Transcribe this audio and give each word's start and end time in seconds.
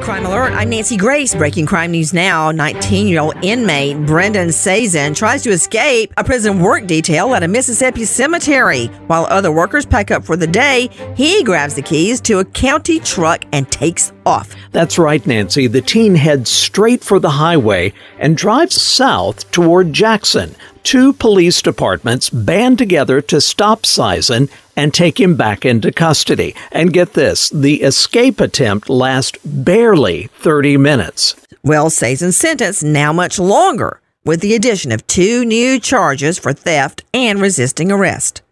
Crime 0.00 0.24
Alert, 0.24 0.52
I'm 0.54 0.70
Nancy 0.70 0.96
Grace. 0.96 1.34
Breaking 1.34 1.66
crime 1.66 1.90
news 1.90 2.14
now. 2.14 2.50
19 2.50 3.06
year 3.06 3.20
old 3.20 3.36
inmate 3.44 4.06
Brendan 4.06 4.48
Sazin 4.48 5.14
tries 5.14 5.42
to 5.42 5.50
escape 5.50 6.10
a 6.16 6.24
prison 6.24 6.60
work 6.60 6.86
detail 6.86 7.34
at 7.34 7.42
a 7.42 7.48
Mississippi 7.48 8.06
cemetery. 8.06 8.86
While 9.08 9.26
other 9.26 9.52
workers 9.52 9.84
pack 9.84 10.10
up 10.10 10.24
for 10.24 10.36
the 10.36 10.46
day, 10.46 10.88
he 11.14 11.44
grabs 11.44 11.74
the 11.74 11.82
keys 11.82 12.22
to 12.22 12.38
a 12.38 12.46
county 12.46 12.98
truck 12.98 13.44
and 13.52 13.70
takes 13.70 14.10
off. 14.24 14.54
That's 14.72 14.98
right, 14.98 15.24
Nancy. 15.26 15.66
The 15.66 15.82
teen 15.82 16.14
heads 16.14 16.50
straight 16.50 17.04
for 17.04 17.18
the 17.18 17.30
highway 17.30 17.92
and 18.18 18.38
drives 18.38 18.80
south 18.80 19.50
toward 19.50 19.92
Jackson. 19.92 20.54
Two 20.82 21.12
police 21.12 21.60
departments 21.62 22.30
band 22.30 22.78
together 22.78 23.20
to 23.22 23.40
stop 23.40 23.82
Sazin 23.82 24.50
and 24.76 24.92
take 24.92 25.20
him 25.20 25.36
back 25.36 25.64
into 25.64 25.92
custody. 25.92 26.54
And 26.72 26.92
get 26.92 27.14
this 27.14 27.50
the 27.50 27.82
escape 27.82 28.40
attempt 28.40 28.90
lasts 28.90 29.38
barely 29.44 30.28
30 30.38 30.76
minutes. 30.76 31.36
Well, 31.62 31.90
Sazin's 31.90 32.36
sentence 32.36 32.82
now 32.82 33.12
much 33.12 33.38
longer, 33.38 34.00
with 34.24 34.40
the 34.40 34.54
addition 34.54 34.92
of 34.92 35.06
two 35.06 35.44
new 35.44 35.80
charges 35.80 36.38
for 36.38 36.52
theft 36.52 37.02
and 37.14 37.40
resisting 37.40 37.90
arrest. 37.90 38.42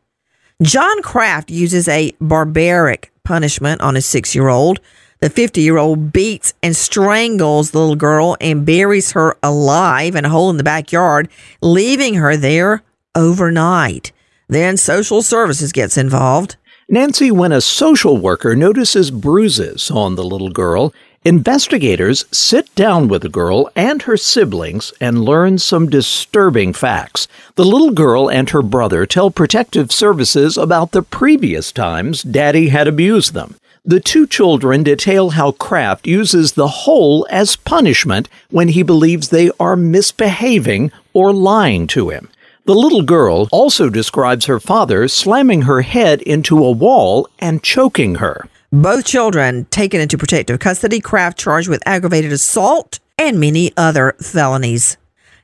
John 0.63 1.03
Kraft 1.03 1.51
uses 1.51 1.89
a 1.89 2.13
barbaric 2.21 3.13
punishment 3.25 3.81
on 3.81 3.95
his 3.95 4.07
six 4.07 4.35
year 4.35 4.49
old. 4.49 4.81
The 5.21 5.31
50 5.31 5.61
year 5.61 5.77
old 5.77 6.13
beats 6.13 6.55
and 6.63 6.75
strangles 6.75 7.71
the 7.71 7.79
little 7.79 7.97
girl 7.97 8.37
and 8.41 8.67
buries 8.67 9.13
her 9.13 9.37
alive 9.43 10.17
in 10.17 10.25
a 10.25 10.29
hole 10.29 10.51
in 10.51 10.57
the 10.57 10.65
backyard, 10.65 11.29
leaving 11.61 12.15
her 12.15 12.37
there 12.37 12.83
overnight. 13.15 14.13
Then 14.49 14.77
social 14.77 15.23
services 15.23 15.73
gets 15.73 15.97
involved. 15.97 16.57
Nancy, 16.89 17.31
when 17.31 17.53
a 17.53 17.61
social 17.61 18.19
worker 18.19 18.55
notices 18.55 19.11
bruises 19.11 19.91
on 19.91 20.15
the 20.15 20.25
little 20.25 20.51
girl, 20.51 20.93
investigators 21.25 22.25
sit 22.33 22.75
down 22.75 23.09
with 23.09 23.23
the 23.23 23.29
girl 23.29 23.71
and 23.77 24.03
her 24.03 24.17
siblings 24.17 24.93
and 25.01 25.25
learn 25.25 25.59
some 25.59 25.89
disturbing 25.89 26.73
facts. 26.73 27.29
The 27.55 27.65
little 27.65 27.93
girl 27.93 28.29
and 28.29 28.51
her 28.51 28.63
brother 28.63 29.07
tell 29.07 29.31
protective 29.31 29.93
services 29.93 30.59
about 30.59 30.91
the 30.91 31.03
previous 31.03 31.73
times 31.73 32.23
daddy 32.23 32.69
had 32.69 32.89
abused 32.89 33.33
them. 33.35 33.55
The 33.85 33.99
two 34.01 34.27
children 34.27 34.83
detail 34.83 35.31
how 35.31 35.53
Kraft 35.53 36.07
uses 36.07 36.53
the 36.53 36.69
hole 36.69 37.27
as 37.31 37.57
punishment 37.57 38.29
when 38.51 38.69
he 38.69 38.83
believes 38.83 39.29
they 39.29 39.51
are 39.59 39.77
misbehaving 39.77 40.93
or 41.13 41.33
lying 41.33 41.87
to 41.89 42.11
him. 42.11 42.29
The 42.65 42.75
little 42.77 43.03
girl 43.03 43.49
also 43.51 43.91
describes 43.91 44.47
her 44.47 44.61
father 44.61 45.09
slamming 45.09 45.63
her 45.63 45.83
head 45.83 46.23
into 46.23 46.65
a 46.65 46.71
wall 46.71 47.29
and 47.41 47.61
choking 47.61 48.17
her. 48.17 48.47
Both 48.71 49.05
children 49.05 49.65
taken 49.65 50.01
into 50.01 50.17
protective 50.17 50.61
custody, 50.61 51.01
Kraft 51.01 51.37
charged 51.37 51.69
with 51.69 51.83
aggravated 51.87 52.31
assault 52.31 53.01
and 53.19 53.41
many 53.41 53.73
other 53.77 54.15
felonies. 54.21 54.97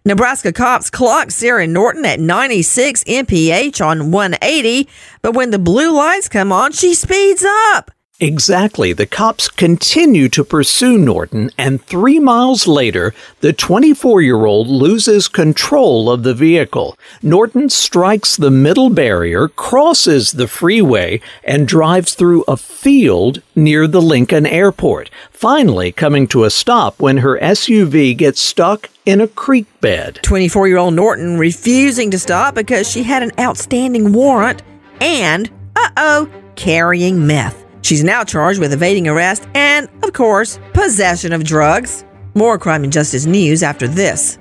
Nebraska 0.04 0.52
cops 0.52 0.90
clocked 0.90 1.32
Sarah 1.32 1.66
Norton 1.66 2.06
at 2.06 2.20
96 2.20 3.02
mph 3.02 3.80
on 3.84 4.12
180, 4.12 4.88
but 5.20 5.34
when 5.34 5.50
the 5.50 5.58
blue 5.58 5.96
lights 5.96 6.28
come 6.28 6.52
on, 6.52 6.70
she 6.70 6.94
speeds 6.94 7.44
up. 7.74 7.90
Exactly. 8.20 8.92
The 8.92 9.06
cops 9.06 9.48
continue 9.48 10.28
to 10.30 10.42
pursue 10.42 10.98
Norton, 10.98 11.52
and 11.56 11.80
three 11.80 12.18
miles 12.18 12.66
later, 12.66 13.14
the 13.42 13.52
24 13.52 14.22
year 14.22 14.44
old 14.44 14.66
loses 14.66 15.28
control 15.28 16.10
of 16.10 16.24
the 16.24 16.34
vehicle. 16.34 16.98
Norton 17.22 17.70
strikes 17.70 18.36
the 18.36 18.50
middle 18.50 18.90
barrier, 18.90 19.46
crosses 19.46 20.32
the 20.32 20.48
freeway, 20.48 21.20
and 21.44 21.68
drives 21.68 22.14
through 22.14 22.42
a 22.48 22.56
field 22.56 23.40
near 23.54 23.86
the 23.86 24.02
Lincoln 24.02 24.46
airport, 24.46 25.10
finally 25.30 25.92
coming 25.92 26.26
to 26.26 26.42
a 26.42 26.50
stop 26.50 26.98
when 26.98 27.18
her 27.18 27.38
SUV 27.38 28.16
gets 28.16 28.40
stuck 28.40 28.90
in 29.06 29.20
a 29.20 29.28
creek 29.28 29.66
bed. 29.80 30.18
24 30.22 30.66
year 30.66 30.78
old 30.78 30.94
Norton 30.94 31.38
refusing 31.38 32.10
to 32.10 32.18
stop 32.18 32.56
because 32.56 32.90
she 32.90 33.04
had 33.04 33.22
an 33.22 33.30
outstanding 33.38 34.12
warrant 34.12 34.64
and, 35.00 35.48
uh 35.76 35.90
oh, 35.96 36.28
carrying 36.56 37.24
meth. 37.24 37.67
She's 37.82 38.04
now 38.04 38.24
charged 38.24 38.60
with 38.60 38.72
evading 38.72 39.08
arrest 39.08 39.48
and, 39.54 39.88
of 40.02 40.12
course, 40.12 40.58
possession 40.72 41.32
of 41.32 41.44
drugs. 41.44 42.04
More 42.34 42.58
crime 42.58 42.84
and 42.84 42.92
justice 42.92 43.26
news 43.26 43.62
after 43.62 43.88
this. 43.88 44.38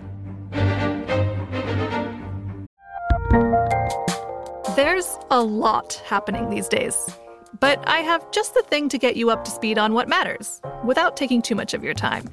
There's 4.75 5.18
a 5.31 5.42
lot 5.42 6.02
happening 6.06 6.50
these 6.50 6.68
days, 6.68 7.09
but 7.59 7.84
I 7.88 8.00
have 8.00 8.30
just 8.31 8.53
the 8.53 8.62
thing 8.64 8.90
to 8.90 8.98
get 8.98 9.16
you 9.16 9.30
up 9.30 9.44
to 9.46 9.52
speed 9.52 9.78
on 9.78 9.94
what 9.94 10.08
matters 10.08 10.62
without 10.84 11.18
taking 11.18 11.42
too 11.42 11.56
much 11.56 11.74
of 11.74 11.84
your 11.84 11.94
time. 11.94 12.30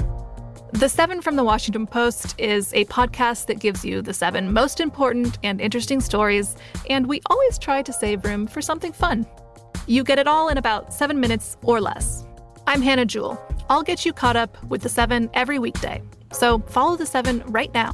The 0.72 0.88
Seven 0.88 1.22
from 1.22 1.36
the 1.36 1.44
Washington 1.44 1.86
Post 1.86 2.34
is 2.36 2.74
a 2.74 2.84
podcast 2.86 3.46
that 3.46 3.60
gives 3.60 3.84
you 3.84 4.02
the 4.02 4.12
seven 4.12 4.52
most 4.52 4.80
important 4.80 5.38
and 5.44 5.60
interesting 5.60 6.00
stories, 6.00 6.56
and 6.90 7.06
we 7.06 7.20
always 7.30 7.58
try 7.58 7.80
to 7.80 7.92
save 7.92 8.24
room 8.24 8.46
for 8.46 8.60
something 8.60 8.92
fun. 8.92 9.24
You 9.86 10.02
get 10.02 10.18
it 10.18 10.26
all 10.26 10.48
in 10.48 10.56
about 10.56 10.94
seven 10.94 11.20
minutes 11.20 11.58
or 11.62 11.80
less. 11.80 12.24
I'm 12.66 12.80
Hannah 12.80 13.04
Jewell. 13.04 13.38
I'll 13.68 13.82
get 13.82 14.06
you 14.06 14.14
caught 14.14 14.36
up 14.36 14.62
with 14.64 14.80
the 14.80 14.88
seven 14.88 15.28
every 15.34 15.58
weekday. 15.58 16.02
So 16.32 16.60
follow 16.60 16.96
the 16.96 17.04
seven 17.04 17.42
right 17.46 17.72
now. 17.74 17.92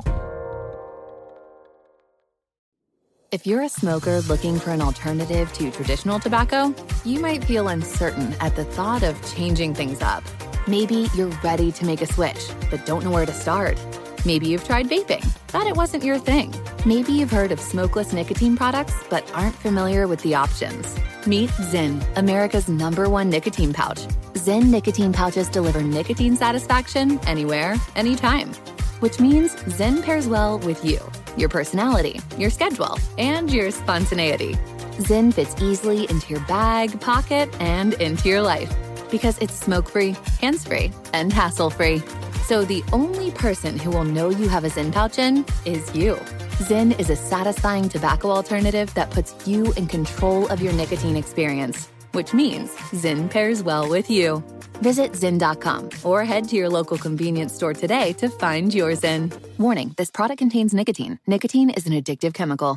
If 3.33 3.47
you're 3.47 3.63
a 3.63 3.69
smoker 3.69 4.21
looking 4.23 4.59
for 4.59 4.71
an 4.71 4.81
alternative 4.81 5.53
to 5.55 5.71
traditional 5.71 6.21
tobacco, 6.21 6.75
you 7.05 7.21
might 7.21 7.45
feel 7.45 7.69
uncertain 7.69 8.35
at 8.41 8.57
the 8.57 8.65
thought 8.65 9.03
of 9.03 9.21
changing 9.35 9.75
things 9.75 10.01
up. 10.01 10.23
Maybe 10.69 11.09
you're 11.15 11.33
ready 11.43 11.73
to 11.73 11.85
make 11.85 12.03
a 12.03 12.07
switch, 12.07 12.51
but 12.71 12.87
don't 12.87 13.05
know 13.05 13.11
where 13.11 13.27
to 13.27 13.33
start. 13.33 13.81
Maybe 14.25 14.49
you've 14.49 14.65
tried 14.65 14.89
vaping, 14.89 15.27
but 15.53 15.67
it 15.67 15.77
wasn't 15.77 16.05
your 16.05 16.19
thing. 16.19 16.55
Maybe 16.85 17.13
you've 17.13 17.31
heard 17.31 17.53
of 17.53 17.61
smokeless 17.61 18.13
nicotine 18.13 18.57
products, 18.57 18.95
but 19.09 19.29
aren't 19.35 19.57
familiar 19.57 20.07
with 20.07 20.23
the 20.23 20.35
options. 20.35 20.97
Meet 21.27 21.51
Zyn, 21.51 22.03
America's 22.17 22.69
number 22.69 23.11
one 23.11 23.29
nicotine 23.29 23.75
pouch. 23.75 24.01
Zyn 24.35 24.71
nicotine 24.71 25.13
pouches 25.13 25.49
deliver 25.49 25.83
nicotine 25.83 26.35
satisfaction 26.35 27.21
anywhere, 27.27 27.77
anytime. 27.95 28.55
Which 29.01 29.21
means 29.21 29.55
Zyn 29.55 30.03
pairs 30.03 30.27
well 30.27 30.59
with 30.61 30.83
you, 30.83 30.99
your 31.37 31.51
personality, 31.51 32.21
your 32.39 32.49
schedule, 32.49 32.99
and 33.19 33.51
your 33.51 33.71
spontaneity. 33.71 34.55
Zyn 34.99 35.33
fits 35.33 35.55
easily 35.61 36.09
into 36.09 36.33
your 36.33 36.45
bag, 36.47 36.99
pocket, 37.01 37.55
and 37.61 37.93
into 37.95 38.29
your 38.29 38.41
life 38.43 38.75
because 39.11 39.37
it's 39.39 39.55
smoke 39.55 39.91
free, 39.91 40.17
hands 40.41 40.67
free, 40.67 40.91
and 41.13 41.33
hassle 41.33 41.69
free. 41.69 42.03
So 42.47 42.65
the 42.65 42.83
only 42.93 43.31
person 43.33 43.79
who 43.79 43.91
will 43.91 44.05
know 44.05 44.31
you 44.31 44.49
have 44.49 44.65
a 44.65 44.71
Zyn 44.71 44.91
pouch 44.91 45.19
in 45.19 45.45
is 45.67 45.95
you. 45.95 46.19
Zyn 46.61 46.99
is 47.01 47.09
a 47.09 47.17
satisfying 47.17 47.89
tobacco 47.89 48.31
alternative 48.31 48.93
that 48.93 49.11
puts 49.11 49.35
you 49.49 49.73
in 49.79 49.87
control 49.87 50.47
of 50.49 50.61
your 50.61 50.75
nicotine 50.75 51.17
experience, 51.17 51.89
which 52.13 52.35
means 52.35 52.71
Zyn 52.93 53.31
pairs 53.31 53.63
well 53.63 53.89
with 53.89 54.11
you. 54.11 54.45
Visit 54.83 55.13
Zyn.com 55.13 55.89
or 56.05 56.23
head 56.23 56.51
to 56.51 56.57
your 56.57 56.69
local 56.69 56.99
convenience 56.99 57.55
store 57.55 57.73
today 57.73 58.13
to 58.19 58.29
find 58.29 58.75
your 58.75 58.91
Zyn. 58.91 59.33
Warning 59.59 59.95
this 59.97 60.11
product 60.11 60.37
contains 60.37 60.75
nicotine. 60.75 61.19
Nicotine 61.27 61.71
is 61.71 61.87
an 61.87 61.95
addictive 61.95 62.35
chemical. 62.35 62.77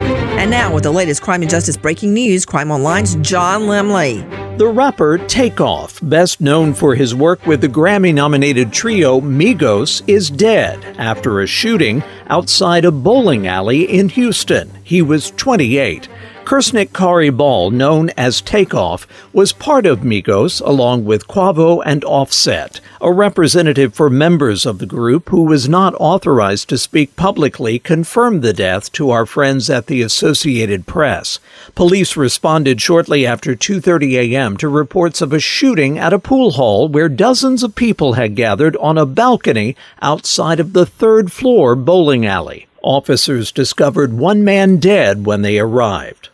And 0.00 0.50
now, 0.50 0.74
with 0.74 0.82
the 0.82 0.90
latest 0.90 1.22
crime 1.22 1.42
and 1.42 1.50
justice 1.50 1.76
breaking 1.76 2.14
news, 2.14 2.44
Crime 2.44 2.72
Online's 2.72 3.14
John 3.16 3.62
Lemley. 3.62 4.43
The 4.56 4.68
rapper 4.68 5.18
Takeoff, 5.18 5.98
best 6.00 6.40
known 6.40 6.74
for 6.74 6.94
his 6.94 7.12
work 7.12 7.44
with 7.44 7.60
the 7.60 7.68
Grammy 7.68 8.14
nominated 8.14 8.72
trio 8.72 9.20
Migos, 9.20 10.00
is 10.06 10.30
dead 10.30 10.78
after 10.96 11.40
a 11.40 11.46
shooting 11.46 12.04
outside 12.28 12.84
a 12.84 12.92
bowling 12.92 13.48
alley 13.48 13.82
in 13.82 14.08
Houston. 14.10 14.70
He 14.84 15.02
was 15.02 15.32
28. 15.32 16.08
Kirshnik 16.44 16.90
Khari 16.90 17.34
Ball, 17.34 17.70
known 17.70 18.10
as 18.18 18.42
Takeoff, 18.42 19.08
was 19.32 19.54
part 19.54 19.86
of 19.86 20.00
Migos 20.00 20.60
along 20.60 21.06
with 21.06 21.26
Quavo 21.26 21.82
and 21.86 22.04
Offset. 22.04 22.80
A 23.00 23.10
representative 23.10 23.94
for 23.94 24.10
members 24.10 24.66
of 24.66 24.78
the 24.78 24.84
group 24.84 25.30
who 25.30 25.44
was 25.44 25.70
not 25.70 25.94
authorized 25.98 26.68
to 26.68 26.76
speak 26.76 27.16
publicly 27.16 27.78
confirmed 27.78 28.42
the 28.42 28.52
death 28.52 28.92
to 28.92 29.08
our 29.08 29.24
friends 29.24 29.70
at 29.70 29.86
the 29.86 30.02
Associated 30.02 30.86
Press. 30.86 31.38
Police 31.74 32.14
responded 32.14 32.78
shortly 32.78 33.24
after 33.24 33.56
2:30 33.56 34.34
a.m. 34.34 34.58
to 34.58 34.68
reports 34.68 35.22
of 35.22 35.32
a 35.32 35.40
shooting 35.40 35.98
at 35.98 36.12
a 36.12 36.18
pool 36.18 36.52
hall 36.52 36.88
where 36.88 37.08
dozens 37.08 37.62
of 37.62 37.74
people 37.74 38.12
had 38.12 38.36
gathered 38.36 38.76
on 38.76 38.98
a 38.98 39.06
balcony 39.06 39.76
outside 40.02 40.60
of 40.60 40.74
the 40.74 40.84
third 40.84 41.32
floor 41.32 41.74
bowling 41.74 42.26
alley. 42.26 42.66
Officers 42.82 43.50
discovered 43.50 44.12
one 44.12 44.44
man 44.44 44.76
dead 44.76 45.24
when 45.24 45.40
they 45.40 45.58
arrived. 45.58 46.28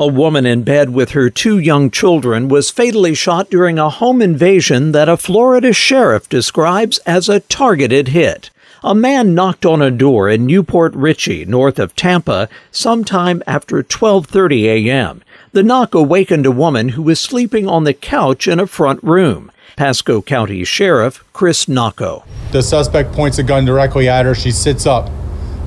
A 0.00 0.06
woman 0.06 0.46
in 0.46 0.62
bed 0.62 0.90
with 0.90 1.10
her 1.10 1.28
two 1.28 1.58
young 1.58 1.90
children 1.90 2.48
was 2.48 2.70
fatally 2.70 3.16
shot 3.16 3.50
during 3.50 3.80
a 3.80 3.90
home 3.90 4.22
invasion 4.22 4.92
that 4.92 5.08
a 5.08 5.16
Florida 5.16 5.72
sheriff 5.72 6.28
describes 6.28 6.98
as 6.98 7.28
a 7.28 7.40
targeted 7.40 8.06
hit. 8.06 8.50
A 8.84 8.94
man 8.94 9.34
knocked 9.34 9.66
on 9.66 9.82
a 9.82 9.90
door 9.90 10.28
in 10.28 10.46
New 10.46 10.62
Port 10.62 10.94
Richey, 10.94 11.44
north 11.44 11.80
of 11.80 11.96
Tampa, 11.96 12.48
sometime 12.70 13.42
after 13.44 13.82
12:30 13.82 14.66
a.m. 14.66 15.20
The 15.50 15.64
knock 15.64 15.96
awakened 15.96 16.46
a 16.46 16.52
woman 16.52 16.90
who 16.90 17.02
was 17.02 17.18
sleeping 17.18 17.68
on 17.68 17.82
the 17.82 17.92
couch 17.92 18.46
in 18.46 18.60
a 18.60 18.68
front 18.68 19.02
room. 19.02 19.50
Pasco 19.74 20.22
County 20.22 20.62
Sheriff 20.62 21.24
Chris 21.32 21.66
Nocco. 21.66 22.22
The 22.52 22.62
suspect 22.62 23.10
points 23.10 23.40
a 23.40 23.42
gun 23.42 23.64
directly 23.64 24.08
at 24.08 24.26
her. 24.26 24.36
She 24.36 24.52
sits 24.52 24.86
up. 24.86 25.10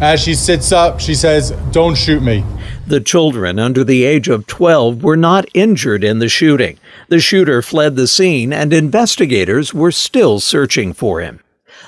As 0.02 0.20
she 0.20 0.34
sits 0.34 0.72
up, 0.72 1.00
she 1.00 1.14
says, 1.14 1.52
Don't 1.72 1.96
shoot 1.96 2.24
me. 2.24 2.44
The 2.88 3.00
children 3.00 3.60
under 3.60 3.84
the 3.84 4.04
age 4.04 4.28
of 4.28 4.48
12 4.48 5.04
were 5.04 5.16
not 5.16 5.46
injured 5.54 6.04
in 6.04 6.18
the 6.18 6.28
shooting. 6.28 6.80
The 7.10 7.20
shooter 7.20 7.62
fled 7.62 7.96
the 7.96 8.08
scene 8.08 8.52
and 8.52 8.74
investigators 8.74 9.76
were 9.76 9.92
still 9.92 10.40
searching 10.40 10.94
for 10.94 11.22
him. 11.22 11.40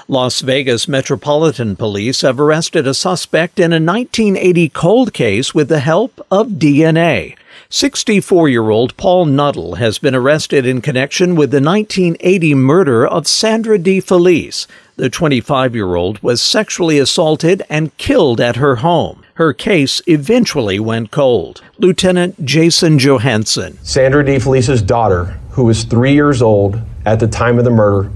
Las 0.07 0.41
Vegas 0.41 0.87
Metropolitan 0.87 1.75
Police 1.75 2.21
have 2.21 2.39
arrested 2.39 2.85
a 2.85 2.93
suspect 2.93 3.59
in 3.59 3.73
a 3.73 3.81
1980 3.81 4.69
cold 4.69 5.11
case 5.11 5.55
with 5.55 5.67
the 5.69 5.79
help 5.79 6.21
of 6.29 6.49
DNA. 6.49 7.35
64 7.69 8.47
year 8.49 8.69
old 8.69 8.95
Paul 8.95 9.25
Nuttall 9.25 9.75
has 9.75 9.97
been 9.97 10.13
arrested 10.13 10.67
in 10.67 10.81
connection 10.81 11.35
with 11.35 11.49
the 11.49 11.61
1980 11.61 12.53
murder 12.53 13.07
of 13.07 13.25
Sandra 13.25 13.79
DeFelice. 13.79 14.67
The 14.95 15.09
25 15.09 15.73
year 15.73 15.95
old 15.95 16.21
was 16.21 16.39
sexually 16.39 16.99
assaulted 16.99 17.63
and 17.67 17.97
killed 17.97 18.39
at 18.39 18.57
her 18.57 18.77
home. 18.77 19.23
Her 19.35 19.51
case 19.51 20.03
eventually 20.05 20.79
went 20.79 21.09
cold. 21.09 21.63
Lieutenant 21.79 22.45
Jason 22.45 22.99
Johansson. 22.99 23.79
Sandra 23.81 24.23
DeFelice's 24.23 24.83
daughter, 24.83 25.39
who 25.51 25.63
was 25.63 25.83
three 25.83 26.13
years 26.13 26.43
old 26.43 26.79
at 27.07 27.19
the 27.19 27.27
time 27.27 27.57
of 27.57 27.65
the 27.65 27.71
murder 27.71 28.11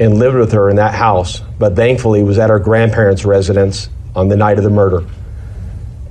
and 0.00 0.18
lived 0.18 0.36
with 0.36 0.50
her 0.50 0.68
in 0.68 0.74
that 0.76 0.94
house, 0.94 1.42
but 1.60 1.76
thankfully 1.76 2.24
was 2.24 2.38
at 2.38 2.50
her 2.50 2.58
grandparents' 2.58 3.24
residence 3.24 3.88
on 4.16 4.28
the 4.28 4.36
night 4.36 4.58
of 4.58 4.64
the 4.64 4.70
murder, 4.70 5.04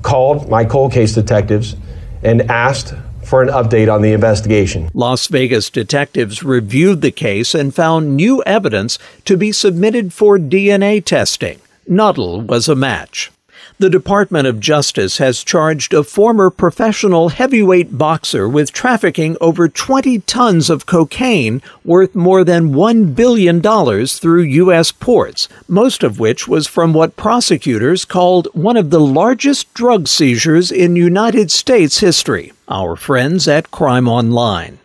called 0.01 0.50
my 0.50 0.63
cold 0.63 0.94
case 0.94 1.13
detectives 1.13 1.75
and 2.23 2.50
asked 2.50 2.94
for 3.25 3.42
an 3.42 3.50
update 3.50 3.94
on 3.94 4.01
the 4.01 4.13
investigation. 4.13 4.89
Las 4.94 5.27
Vegas 5.27 5.69
detectives 5.69 6.44
reviewed 6.44 7.01
the 7.01 7.12
case 7.12 7.54
and 7.56 7.74
found 7.75 8.16
new 8.16 8.44
evidence 8.44 8.98
to 9.25 9.36
be 9.36 9.51
submitted 9.51 10.13
for 10.13 10.38
DNA 10.38 11.04
testing. 11.04 11.60
Nuttall 11.88 12.42
was 12.42 12.68
a 12.68 12.75
match. 12.75 13.31
The 13.77 13.89
Department 13.89 14.48
of 14.48 14.62
Justice 14.62 15.18
has 15.18 15.44
charged 15.44 15.94
a 15.94 16.06
former 16.06 16.50
professional 16.50 17.27
heavyweight 17.27 17.98
boxer 17.98 18.48
with 18.48 18.72
trafficking 18.72 19.36
over 19.42 19.68
20 19.68 20.19
tons 20.19 20.69
of 20.69 20.86
cocaine 20.86 21.62
worth 21.83 22.16
more 22.16 22.45
than 22.45 22.72
$1 22.72 23.13
billion 23.13 23.62
through 23.62 24.44
U.S. 24.44 24.94
ports, 24.94 25.50
most 25.68 26.04
of 26.04 26.19
which 26.19 26.48
was 26.48 26.68
from 26.68 26.94
what 26.94 27.18
prosecutors 27.18 28.06
called 28.06 28.48
one 28.54 28.77
of 28.77 28.92
the 28.92 29.01
largest 29.01 29.74
drug 29.74 30.07
seizures 30.07 30.71
in 30.71 30.95
United 30.95 31.51
States 31.51 32.00
history. 32.00 32.54
Our 32.69 32.95
friends 32.95 33.45
at 33.45 33.71
Crime 33.71 34.07
Online. 34.07 34.80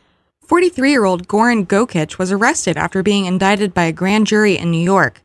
43 0.48 0.90
year 0.90 1.04
old 1.04 1.28
Goran 1.28 1.64
Gogic 1.64 2.18
was 2.18 2.32
arrested 2.32 2.76
after 2.76 3.04
being 3.04 3.26
indicted 3.26 3.72
by 3.72 3.84
a 3.84 3.92
grand 3.92 4.26
jury 4.26 4.58
in 4.58 4.72
New 4.72 4.82
York. 4.82 5.22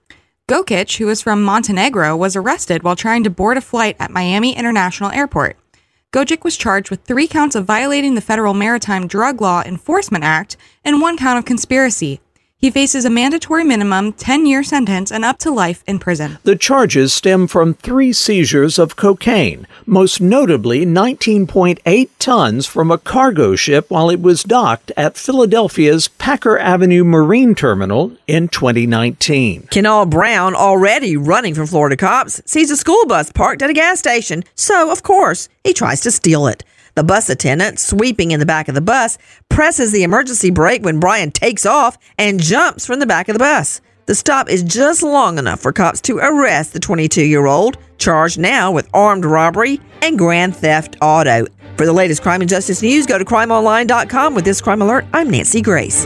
Gogic, 0.47 0.97
who 0.97 1.09
is 1.09 1.23
from 1.23 1.41
Montenegro, 1.41 2.15
was 2.15 2.35
arrested 2.35 2.83
while 2.83 2.95
trying 2.95 3.23
to 3.23 3.31
board 3.31 3.57
a 3.57 3.61
flight 3.61 3.95
at 3.99 4.11
Miami 4.11 4.55
International 4.55 5.09
Airport. 5.09 5.57
Gogic 6.13 6.43
was 6.43 6.55
charged 6.55 6.91
with 6.91 7.01
three 7.01 7.27
counts 7.27 7.55
of 7.55 7.65
violating 7.65 8.13
the 8.13 8.21
Federal 8.21 8.53
Maritime 8.53 9.07
Drug 9.07 9.41
Law 9.41 9.63
Enforcement 9.63 10.23
Act 10.23 10.55
and 10.83 11.01
one 11.01 11.17
count 11.17 11.39
of 11.39 11.45
conspiracy. 11.45 12.21
He 12.57 12.71
faces 12.71 13.05
a 13.05 13.09
mandatory 13.09 13.63
minimum 13.63 14.13
10 14.13 14.45
year 14.45 14.63
sentence 14.63 15.11
and 15.11 15.25
up 15.25 15.37
to 15.39 15.51
life 15.51 15.83
in 15.85 15.99
prison. 15.99 16.39
The 16.43 16.55
charges 16.55 17.13
stem 17.13 17.47
from 17.47 17.73
three 17.73 18.13
seizures 18.13 18.79
of 18.79 18.95
cocaine, 18.95 19.67
most 19.85 20.21
notably 20.21 20.85
19.8 20.85 22.09
tons 22.17 22.65
from 22.65 22.91
a 22.91 22.97
cargo 22.97 23.55
ship 23.55 23.91
while 23.91 24.09
it 24.09 24.21
was 24.21 24.41
docked 24.41 24.91
at 24.95 25.17
Philadelphia's 25.17 26.07
Packer 26.07 26.57
Avenue 26.57 27.03
Marine 27.03 27.55
Terminal 27.55 28.13
in 28.25 28.47
2019. 28.47 29.67
Kenall 29.69 30.09
Brown, 30.09 30.55
already 30.55 31.17
running 31.17 31.53
from 31.53 31.67
Florida 31.67 31.97
cops, 31.97 32.41
sees 32.45 32.71
a 32.71 32.77
school 32.77 33.05
bus 33.05 33.31
parked 33.31 33.61
at 33.61 33.69
a 33.69 33.73
gas 33.73 33.99
station, 33.99 34.43
so 34.55 34.91
of 34.91 35.03
course 35.03 35.49
he 35.63 35.73
tries 35.73 36.01
to 36.01 36.09
steal 36.09 36.47
it. 36.47 36.63
The 36.95 37.03
bus 37.03 37.29
attendant, 37.29 37.79
sweeping 37.79 38.31
in 38.31 38.39
the 38.39 38.45
back 38.45 38.69
of 38.69 38.75
the 38.75 38.81
bus, 38.81 39.17
presses 39.49 39.91
the 39.91 40.03
emergency 40.03 40.49
brake 40.49 40.83
when 40.83 41.01
Brian 41.01 41.29
takes 41.29 41.65
off 41.65 41.97
and 42.17 42.39
jumps 42.39 42.85
from 42.85 42.99
the 42.99 43.05
back 43.05 43.27
of 43.27 43.33
the 43.33 43.39
bus. 43.39 43.81
The 44.05 44.15
stop 44.15 44.49
is 44.49 44.63
just 44.63 45.03
long 45.03 45.37
enough 45.37 45.59
for 45.59 45.73
cops 45.73 45.99
to 46.01 46.19
arrest 46.19 46.71
the 46.71 46.79
22 46.79 47.25
year 47.25 47.47
old, 47.47 47.77
charged 47.97 48.39
now 48.39 48.71
with 48.71 48.89
armed 48.93 49.25
robbery 49.25 49.81
and 50.01 50.17
grand 50.17 50.55
theft 50.55 50.95
auto. 51.01 51.47
For 51.75 51.85
the 51.85 51.91
latest 51.91 52.21
crime 52.21 52.39
and 52.39 52.49
justice 52.49 52.81
news, 52.81 53.05
go 53.05 53.17
to 53.17 53.25
crimeonline.com. 53.25 54.33
With 54.33 54.45
this 54.45 54.61
crime 54.61 54.81
alert, 54.81 55.05
I'm 55.11 55.29
Nancy 55.29 55.61
Grace. 55.61 56.05